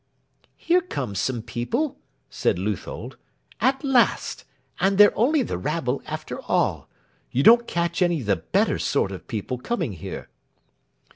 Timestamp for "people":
1.43-1.99, 9.27-9.59